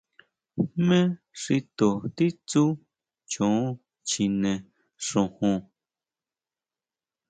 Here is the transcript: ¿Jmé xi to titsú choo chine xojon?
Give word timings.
¿Jmé 0.73 0.99
xi 1.41 1.57
to 1.77 1.87
titsú 2.15 2.63
choo 3.31 3.61
chine 4.09 4.53
xojon? 5.07 5.57